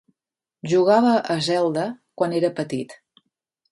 [0.71, 1.85] Jugava a Zelda
[2.21, 2.97] quan era petit.